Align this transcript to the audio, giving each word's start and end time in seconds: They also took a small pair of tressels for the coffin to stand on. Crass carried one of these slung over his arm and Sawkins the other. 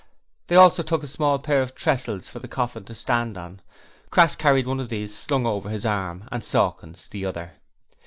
They 0.47 0.55
also 0.55 0.81
took 0.81 1.03
a 1.03 1.07
small 1.07 1.37
pair 1.37 1.61
of 1.61 1.75
tressels 1.75 2.27
for 2.27 2.39
the 2.39 2.47
coffin 2.47 2.85
to 2.85 2.95
stand 2.95 3.37
on. 3.37 3.61
Crass 4.09 4.35
carried 4.35 4.65
one 4.65 4.79
of 4.79 4.89
these 4.89 5.15
slung 5.15 5.45
over 5.45 5.69
his 5.69 5.85
arm 5.85 6.27
and 6.31 6.43
Sawkins 6.43 7.07
the 7.11 7.23
other. 7.23 7.51